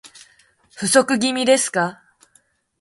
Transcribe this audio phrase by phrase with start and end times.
[0.77, 2.01] 不足気味ですか